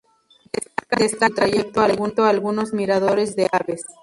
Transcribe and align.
Destacan 0.97 1.49
en 1.53 1.61
su 1.61 1.71
trayecto 1.73 2.25
algunos 2.25 2.73
miradores 2.73 3.35
de 3.35 3.47
aves. 3.51 3.85